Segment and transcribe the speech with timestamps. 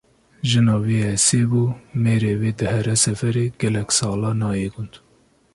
[0.47, 1.65] Jina wî Esê bû,
[2.03, 4.93] mêrê wê dihere seferê gelek sala nayê gund